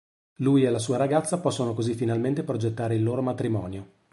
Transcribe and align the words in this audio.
Lui 0.37 0.63
e 0.65 0.71
la 0.71 0.79
sua 0.79 0.97
ragazza 0.97 1.39
possono 1.39 1.75
così 1.75 1.93
finalmente 1.93 2.41
progettare 2.41 2.95
il 2.95 3.03
loro 3.03 3.21
matrimonio. 3.21 3.89